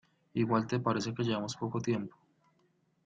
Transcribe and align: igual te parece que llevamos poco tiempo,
igual 0.33 0.65
te 0.65 0.79
parece 0.79 1.13
que 1.13 1.21
llevamos 1.21 1.55
poco 1.55 1.79
tiempo, 1.79 2.17